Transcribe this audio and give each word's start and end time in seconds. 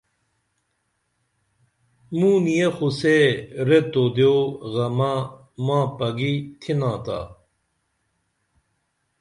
موں 2.17 2.37
نِیہ 2.43 2.67
خو 2.75 2.87
سے 2.99 3.17
ریت 3.67 3.93
دیو 4.15 4.35
غمہ 4.73 5.11
ماں 5.65 5.85
پگی 5.97 6.33
تِھنا 6.59 6.91
تا 7.03 7.19